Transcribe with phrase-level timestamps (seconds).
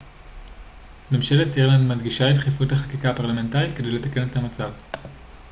[1.11, 4.71] ממשלת אירלנד מדגישה את דחיפות החקיקה הפרלמנטרית כדי לתקן את המצב